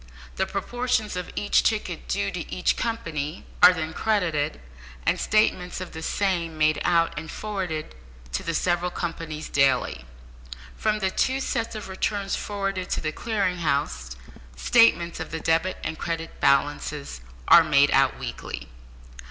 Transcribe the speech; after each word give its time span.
The 0.35 0.47
proportions 0.47 1.15
of 1.15 1.29
each 1.35 1.61
ticket 1.61 2.07
due 2.07 2.31
to 2.31 2.51
each 2.51 2.75
company 2.75 3.45
are 3.61 3.71
then 3.71 3.93
credited, 3.93 4.59
and 5.05 5.19
statements 5.19 5.79
of 5.79 5.91
the 5.91 6.01
same 6.01 6.57
made 6.57 6.81
out 6.83 7.13
and 7.19 7.29
forwarded 7.29 7.93
to 8.31 8.41
the 8.41 8.55
several 8.55 8.89
companies 8.89 9.47
daily. 9.47 10.05
From 10.75 10.97
the 10.97 11.11
two 11.11 11.39
sets 11.39 11.75
of 11.75 11.87
returns 11.87 12.35
forwarded 12.35 12.89
to 12.89 12.99
the 13.01 13.11
Clearing 13.11 13.57
House, 13.59 14.15
statements 14.55 15.19
of 15.19 15.29
the 15.29 15.39
debit 15.39 15.77
and 15.83 15.99
credit 15.99 16.39
balances 16.39 17.21
are 17.47 17.63
made 17.63 17.91
out 17.91 18.17
weekly. 18.17 18.69